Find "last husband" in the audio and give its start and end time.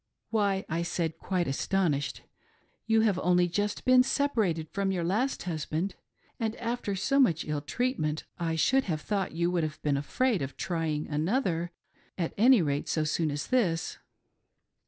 5.03-5.93